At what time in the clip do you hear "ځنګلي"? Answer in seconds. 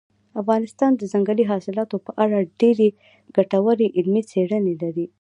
1.11-1.43